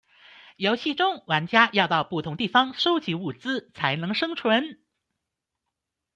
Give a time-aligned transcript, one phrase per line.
[0.57, 4.83] 游戏中玩家要到不同地方搜集物资才能生存。